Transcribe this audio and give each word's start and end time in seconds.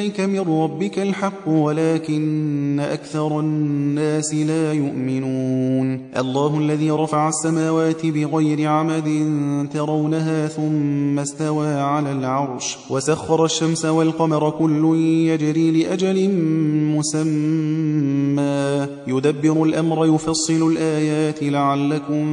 إليك 0.00 0.20
من 0.20 0.40
ربك 0.40 0.98
الحق 0.98 1.48
ولكن 1.48 2.80
أكثر 2.80 3.40
الناس 3.40 4.34
لا 4.34 4.72
يؤمنون. 4.72 6.00
الله 6.16 6.58
الذي 6.58 6.90
رفع 6.90 7.28
السماوات 7.28 8.06
بغير 8.06 8.68
عمد 8.68 9.08
ترونها 9.72 10.46
ثم 10.46 11.18
استوى 11.18 11.68
على 11.68 12.12
العرش 12.12 12.76
وسخر 12.90 13.44
الشمس 13.44 13.84
والقمر 13.84 14.50
كل 14.50 14.96
يجري 15.28 15.70
لأجل 15.70 16.30
مسمى. 16.96 18.86
يدبر 19.06 19.62
الأمر 19.62 20.06
يفصل 20.14 20.72
الآيات 20.72 21.42
لعلكم 21.42 22.24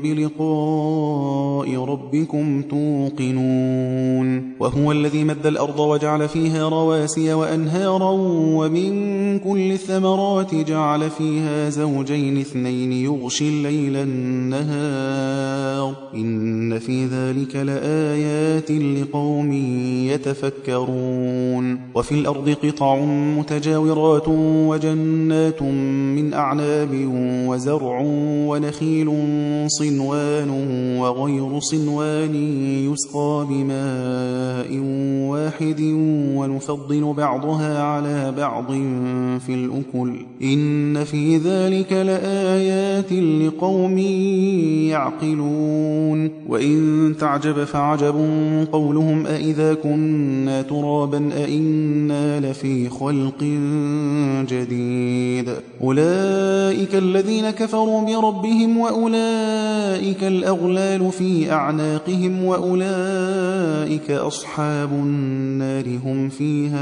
بلقاء 0.00 1.84
ربكم 1.84 2.62
توقنون. 2.62 4.52
وهو 4.60 4.92
الذي 4.92 5.24
مد 5.24 5.46
الأرض 5.46 5.80
وجعل 5.80 6.28
فيها 6.28 6.68
رواسي 6.68 7.01
وأنهارا 7.18 8.10
ومن 8.56 9.38
كل 9.38 9.72
الثمرات 9.72 10.54
جعل 10.54 11.10
فيها 11.10 11.70
زوجين 11.70 12.38
اثنين 12.38 12.92
يغشي 12.92 13.48
الليل 13.48 13.96
النهار. 13.96 15.94
إن 16.14 16.78
في 16.78 17.06
ذلك 17.06 17.56
لآيات 17.56 18.70
لقوم 18.70 19.52
يتفكرون. 20.12 21.80
وفي 21.94 22.12
الأرض 22.12 22.56
قطع 22.62 22.96
متجاورات 23.38 24.28
وجنات 24.68 25.62
من 25.62 26.34
أعناب 26.34 26.90
وزرع 27.48 28.00
ونخيل 28.48 29.10
صنوان 29.66 30.50
وغير 31.00 31.60
صنوان 31.60 32.34
يسقى 32.92 33.46
بماء 33.50 34.78
واحد 35.30 35.80
ونفضل 36.36 36.91
بعضها 37.00 37.82
على 37.82 38.32
بعض 38.36 38.66
في 39.46 39.54
الأكل. 39.54 40.16
إن 40.42 41.04
في 41.04 41.36
ذلك 41.36 41.92
لآيات 41.92 43.12
لقوم 43.12 43.98
يعقلون. 44.88 46.30
وإن 46.48 47.14
تعجب 47.20 47.64
فعجب 47.64 48.14
قولهم 48.72 49.26
أئذا 49.26 49.74
كنا 49.74 50.62
ترابا 50.62 51.30
أئنا 51.44 52.40
لفي 52.40 52.88
خلق 52.88 53.44
جديد. 54.48 55.48
أولئك 55.82 56.94
الذين 56.94 57.50
كفروا 57.50 58.00
بربهم 58.00 58.78
وأولئك 58.78 60.24
الأغلال 60.24 61.12
في 61.12 61.52
أعناقهم 61.52 62.44
وأولئك 62.44 64.10
أصحاب 64.10 64.92
النار 64.92 65.84
هم 66.04 66.28
فيها 66.28 66.81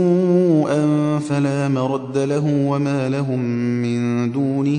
سوءا 0.00 1.18
فلا 1.18 1.68
مرد 1.68 2.18
له 2.18 2.44
وما 2.66 3.08
لهم 3.08 3.40
من 3.82 4.32
دونه 4.32 4.69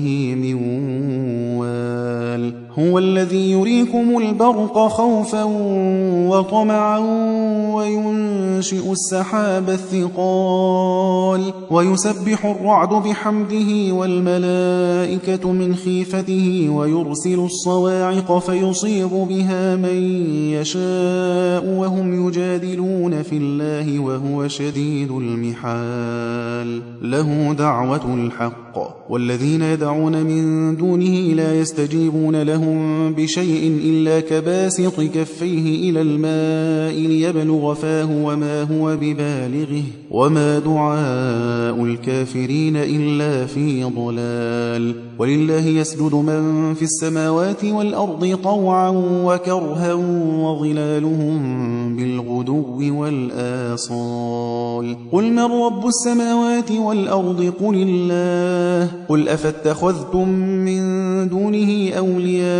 هو 2.78 2.98
الذي 2.98 3.50
يريكم 3.50 4.18
البرق 4.18 4.78
خوفا 4.86 5.44
وطمعا 6.28 6.98
وينشئ 7.74 8.92
السحاب 8.92 9.70
الثقال 9.70 11.52
ويسبح 11.70 12.46
الرعد 12.46 12.88
بحمده 12.88 13.94
والملائكة 13.94 15.52
من 15.52 15.74
خيفته 15.74 16.68
ويرسل 16.70 17.38
الصواعق 17.38 18.38
فيصيب 18.38 19.10
بها 19.10 19.76
من 19.76 19.96
يشاء 20.50 21.66
وهم 21.66 22.28
يجادلون 22.28 23.22
في 23.22 23.36
الله 23.36 23.98
وهو 23.98 24.48
شديد 24.48 25.10
المحال. 25.10 26.82
له 27.02 27.52
دعوة 27.52 28.14
الحق. 28.14 29.02
والذين 29.10 29.62
يدعون 29.62 30.22
من 30.22 30.76
دونه 30.76 31.34
لا 31.34 31.60
يستجيبون 31.60 32.42
لهم 32.62 33.12
بشيء 33.14 33.80
إلا 33.84 34.20
كباسط 34.20 35.00
كفيه 35.00 35.90
إلى 35.90 36.00
الماء 36.00 37.08
ليبلغ 37.08 37.74
فاه 37.74 38.08
وما 38.24 38.62
هو 38.62 38.96
ببالغه 38.96 39.82
وما 40.10 40.58
دعاء 40.58 41.84
الكافرين 41.84 42.76
إلا 42.76 43.46
في 43.46 43.84
ضلال 43.84 44.94
ولله 45.18 45.66
يسجد 45.66 46.14
من 46.14 46.74
في 46.74 46.82
السماوات 46.82 47.64
والأرض 47.64 48.38
طوعا 48.44 48.88
وكرها 49.24 49.94
وظلالهم 50.42 51.42
بالغدو 51.96 53.00
والآصال 53.00 54.96
قل 55.12 55.32
من 55.32 55.38
رب 55.38 55.86
السماوات 55.86 56.70
والأرض 56.72 57.52
قل 57.60 57.86
الله 57.88 58.90
قل 59.08 59.28
أفاتخذتم 59.28 60.28
من 60.38 60.82
دونه 61.28 61.90
أولياء 61.98 62.51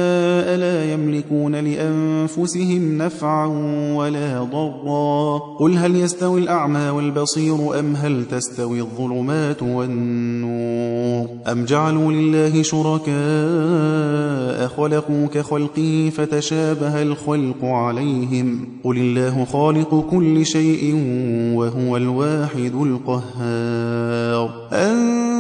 لا 0.57 0.93
يملكون 0.93 1.57
لأنفسهم 1.57 2.99
نفعا 2.99 3.47
ولا 3.97 4.43
ضرا 4.43 5.39
قل 5.59 5.77
هل 5.77 5.97
يستوي 5.97 6.41
الأعمى 6.41 6.89
والبصير 6.91 7.79
أم 7.79 7.97
هل 7.97 8.25
تستوي 8.25 8.81
الظلمات 8.81 9.63
والنور 9.63 11.27
أم 11.53 11.65
جعلوا 11.65 12.13
لله 12.13 12.63
شركاء 12.63 13.13
خلقوا 14.69 15.27
كخلقه 15.27 16.11
فتشابه 16.17 17.03
الخلق 17.03 17.65
عليهم 17.65 18.69
قل 18.85 18.99
الله 18.99 19.45
خالق 19.45 20.07
كل 20.11 20.47
شيء 20.47 20.95
وهو 21.55 21.97
الواحد 21.97 22.75
القهار 22.75 24.51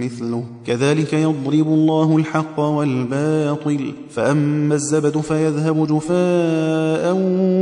مثله. 0.00 0.44
كذلك 0.66 1.12
يضرب 1.12 1.66
الله 1.66 2.16
الحق 2.16 2.60
والباطل. 2.60 3.92
فأما 4.10 4.74
الزبد 4.74 5.20
فيذهب 5.20 5.86
جفاء 5.86 7.14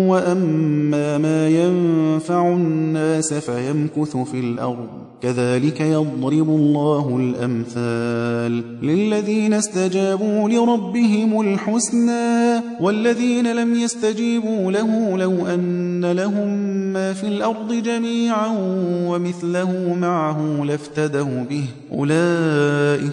وأما 0.09 1.19
ما 1.19 1.49
ينفع 1.49 2.49
الناس 2.49 3.35
فيمكث 3.35 4.17
في 4.17 4.41
الأرض. 4.41 4.89
كذلك 5.23 5.81
يضرب 5.81 6.49
الله 6.49 7.17
الأمثال 7.17 8.65
للذين 8.83 9.55
استجابوا 9.55 10.49
لربهم 10.49 11.41
الحسنى 11.41 12.63
والذين 12.81 13.57
لم 13.57 13.75
يستجيبوا 13.75 14.73
له 14.73 15.17
لو 15.17 15.47
أن 15.47 16.13
لهم 16.13 16.49
ما 16.93 17.13
في 17.13 17.27
الأرض 17.27 17.73
جميعا 17.73 18.49
ومثله 19.09 19.95
معه 20.01 20.65
لافتدوا 20.65 21.45
به. 21.51 21.65
أولئك 21.93 22.26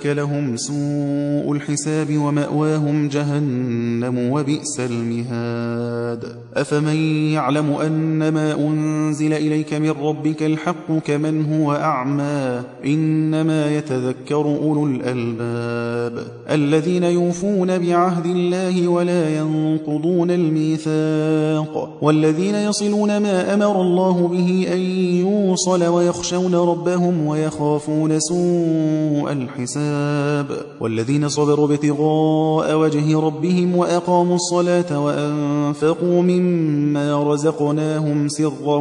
لهم 0.06 0.58
سوء 0.58 1.52
الحساب 1.52 2.18
ومأواهم 2.18 3.08
جهنم 3.08 4.32
وبئس 4.32 4.80
المهاد. 4.80 6.43
أفمن 6.54 6.96
يعلم 7.34 7.74
أن 7.74 8.30
ما 8.30 8.54
أنزل 8.54 9.34
إليك 9.34 9.74
من 9.74 9.90
ربك 9.90 10.44
الحق 10.44 10.92
كمن 11.06 11.54
هو 11.54 11.74
أعمى 11.74 12.62
إنما 12.86 13.76
يتذكر 13.78 14.46
أولو 14.46 14.86
الألباب 14.88 16.28
الذين 16.50 17.04
يوفون 17.04 17.78
بعهد 17.78 18.26
الله 18.26 18.88
ولا 18.88 19.38
ينقضون 19.38 20.32
الميثاق 20.32 21.98
والذين 22.02 22.56
يصلون 22.56 23.18
ما 23.18 23.54
أمر 23.54 23.82
الله 23.82 24.28
به 24.28 24.68
أن 24.74 24.80
يوصل 25.20 25.84
ويخشون 25.84 26.56
ربهم 26.56 27.28
ويخافون 27.28 28.20
سوء 28.20 29.32
الحساب 29.32 30.48
والذين 30.80 31.30
صبروا 31.30 31.68
ابتغاء 31.68 32.76
وجه 32.78 33.20
ربهم 33.20 33.76
وأقاموا 33.76 34.36
الصلاة 34.36 35.00
وأنفقوا 35.00 36.22
مما 36.44 37.34
رزقناهم 37.34 38.28
سرا 38.28 38.78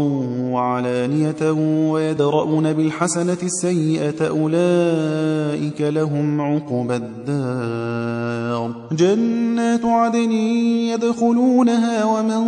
وعلانية 0.52 1.50
ويدرؤون 1.92 2.72
بالحسنة 2.72 3.36
السيئة 3.42 4.28
أولئك 4.28 5.80
لهم 5.80 6.40
عقبى 6.40 6.96
الدار. 6.96 8.70
جنات 8.92 9.84
عدن 9.84 10.32
يدخلونها 10.92 12.04
ومن 12.04 12.42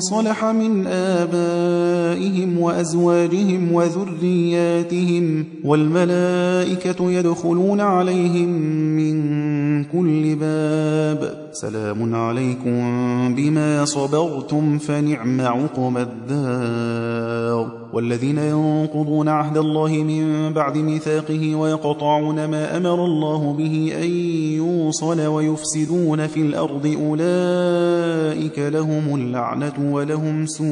صلح 0.00 0.44
من 0.44 0.86
آبائهم 0.86 2.58
وأزواجهم 2.58 3.72
وذرياتهم 3.72 5.44
والملائكة 5.64 7.10
يدخلون 7.10 7.80
عليهم 7.80 8.48
من 8.96 9.84
كل 9.84 10.34
باب. 10.34 11.41
سلام 11.52 12.14
عليكم 12.14 13.34
بما 13.34 13.84
صبرتم 13.84 14.78
فنعم 14.78 15.40
عقب 15.40 15.96
الدار. 15.96 17.82
والذين 17.92 18.38
ينقضون 18.38 19.28
عهد 19.28 19.56
الله 19.58 19.88
من 19.88 20.52
بعد 20.52 20.78
ميثاقه 20.78 21.54
ويقطعون 21.54 22.44
ما 22.44 22.76
أمر 22.76 23.04
الله 23.04 23.52
به 23.52 23.92
أن 24.02 24.10
يوصل 24.56 25.20
ويفسدون 25.26 26.26
في 26.26 26.40
الأرض 26.40 26.86
أولئك 26.86 28.58
لهم 28.58 29.14
اللعنة 29.14 29.92
ولهم 29.92 30.46
سوء 30.46 30.66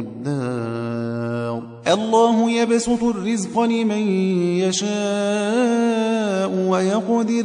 الدار. 0.00 1.62
الله 1.92 2.50
يبسط 2.50 3.02
الرزق 3.02 3.60
لمن 3.60 4.08
يشاء 4.64 6.50
ويقدر. 6.68 7.44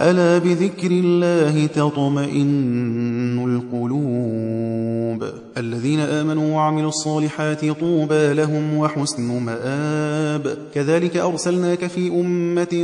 ألا 0.00 0.38
بذكر 0.38 0.90
الله 0.90 1.66
تطمئن 1.66 3.38
القلوب 3.44 5.24
الذين 5.58 6.00
آمنوا 6.00 6.54
وعملوا 6.54 6.88
الصالحات 6.88 7.64
طوبى 7.64 8.32
لهم 8.34 8.76
وحسن 8.76 9.22
مآب. 9.22 10.58
كذلك 10.74 11.16
أرسلناك 11.16 11.86
في 11.86 12.08
أمة 12.08 12.74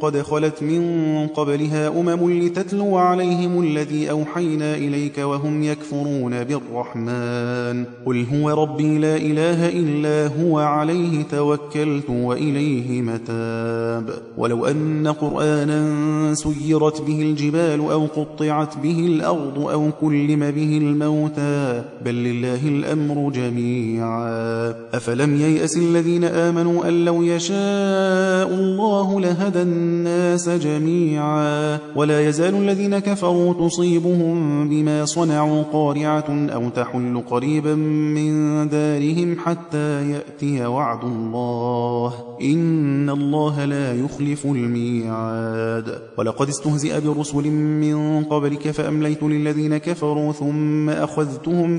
قد 0.00 0.22
خلت 0.22 0.62
من 0.62 0.82
قبلها 1.26 1.88
أمم 1.88 2.42
لتتلو 2.42 2.96
عليهم 2.96 3.62
الذي 3.62 4.10
أوحينا 4.10 4.74
إليك 4.74 5.18
وهم 5.18 5.62
يكفرون 5.62 6.44
بالرحمن. 6.44 7.84
قل 8.06 8.26
هو 8.32 8.50
ربي 8.62 8.98
لا 8.98 9.16
إله 9.16 9.68
إلا 9.68 10.30
هو 10.42 10.58
عليه 10.58 11.22
توكلت 11.22 12.10
وإليه 12.10 13.02
متاب. 13.02 14.10
ولو 14.38 14.66
أن 14.66 15.08
قرآنا 15.08 16.34
سيرت 16.34 17.00
به 17.00 17.22
الجبال 17.22 17.80
أو 17.80 18.06
قطعت 18.06 18.78
به 18.78 18.98
الأرض 18.98 19.58
أو 19.58 19.90
كلم 20.00 20.50
به 20.50 20.78
الموتى. 20.78 21.84
بل 22.04 22.11
لله 22.14 22.68
الأمر 22.68 23.30
جميعا 23.30 24.74
أفلم 24.94 25.36
ييأس 25.36 25.76
الذين 25.76 26.24
آمنوا 26.24 26.88
أن 26.88 27.04
لو 27.04 27.22
يشاء 27.22 28.48
الله 28.54 29.20
لهدى 29.20 29.62
الناس 29.62 30.48
جميعا 30.48 31.78
ولا 31.96 32.28
يزال 32.28 32.54
الذين 32.54 32.98
كفروا 32.98 33.68
تصيبهم 33.68 34.68
بما 34.68 35.04
صنعوا 35.04 35.62
قارعة 35.62 36.48
أو 36.54 36.68
تحل 36.68 37.22
قريبا 37.30 37.74
من 37.74 38.68
دارهم 38.68 39.36
حتى 39.38 40.10
يأتي 40.10 40.66
وعد 40.66 41.04
الله 41.04 42.14
إن 42.42 43.10
الله 43.10 43.64
لا 43.64 43.94
يخلف 43.94 44.46
الميعاد 44.46 45.98
ولقد 46.18 46.48
استهزئ 46.48 47.00
برسل 47.00 47.50
من 47.50 48.24
قبلك 48.24 48.70
فأمليت 48.70 49.22
للذين 49.22 49.76
كفروا 49.76 50.32
ثم 50.32 50.90
أخذتهم 50.90 51.78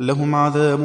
لهم 0.00 0.34
عذاب 0.34 0.78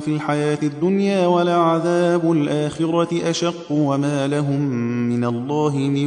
في 0.00 0.08
الحياة 0.08 0.58
الدنيا 0.62 1.26
ولعذاب 1.26 2.32
الآخرة 2.32 3.30
أشق 3.30 3.72
وما 3.72 4.26
لهم 4.26 4.60
من 5.08 5.24
الله 5.24 5.76
من 5.76 6.06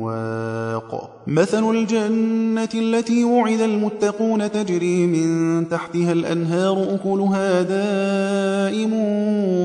واق. 0.00 1.10
مثل 1.26 1.70
الجنة 1.70 2.68
التي 2.74 3.24
وعد 3.24 3.60
المتقون 3.60 4.52
تجري 4.52 5.06
من 5.06 5.68
تحتها 5.68 6.12
الأنهار 6.12 6.86
أكلها 6.94 7.62
دائم 7.62 8.94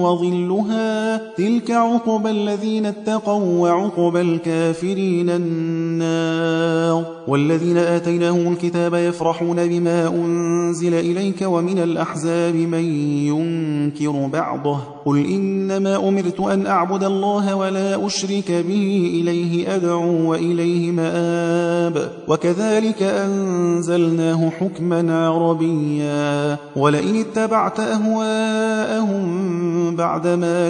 وظلها. 0.01 1.17
تلك 1.35 1.71
عقب 1.71 2.27
الذين 2.27 2.85
اتقوا 2.85 3.59
وعقب 3.59 4.17
الكافرين 4.17 5.29
النار. 5.29 7.05
والذين 7.27 7.77
آتيناهم 7.77 8.53
الكتاب 8.53 8.93
يفرحون 8.93 9.67
بما 9.67 10.07
أنزل 10.07 10.93
إليك 10.93 11.21
إليك 11.41 11.43
ومن 11.71 11.83
الأحزاب 11.83 12.55
من 12.55 12.83
ينكر 13.25 14.29
بعضه. 14.33 14.79
قل 15.05 15.25
إنما 15.25 16.09
أمرت 16.09 16.39
أن 16.39 16.67
أعبد 16.67 17.03
الله 17.03 17.55
ولا 17.55 18.05
أشرك 18.05 18.51
به 18.51 19.11
إليه 19.21 19.75
أدعو 19.75 20.31
وإليه 20.31 20.91
مآب. 20.91 22.11
وكذلك 22.27 23.03
أنزلناه 23.03 24.49
حكما 24.49 25.27
عربيا. 25.27 26.57
ولئن 26.75 27.15
اتبعت 27.15 27.79
أهواءهم 27.79 29.21
بعدما 29.95 30.69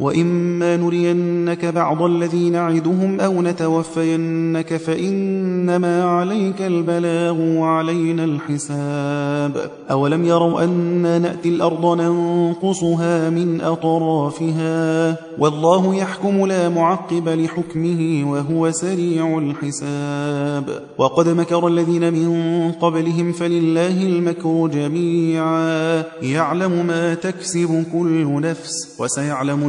وإما 0.00 0.76
نرينك 0.76 1.64
بعض 1.64 2.02
الذي 2.02 2.50
نعدهم 2.50 3.20
أو 3.20 3.42
نتوفينك 3.42 4.76
فإنما 4.76 6.04
عليك 6.04 6.62
البلاغ 6.62 7.40
وعلينا 7.40 8.24
الحساب 8.24 9.70
أولم 9.90 10.24
يروا 10.24 10.64
أنا 10.64 11.18
نأتي 11.18 11.48
الأرض 11.48 12.00
ننقصها 12.00 13.30
من 13.30 13.60
أطرافها 13.60 15.16
والله 15.38 15.94
يحكم 15.94 16.46
لا 16.46 16.68
معقب 16.68 17.28
لحكمه 17.28 18.30
وهو 18.30 18.70
سريع 18.70 19.38
الحساب 19.38 20.82
وقد 20.98 21.28
مكر 21.28 21.66
الذين 21.68 22.12
من 22.12 22.72
قبلهم 22.72 23.32
فلله 23.32 24.02
المكر 24.02 24.66
جميعا 24.66 26.04
يعلم 26.22 26.86
ما 26.86 27.14
تكسب 27.14 27.84
كل 27.92 28.40
نفس 28.40 28.96
وسيعلم 28.98 29.68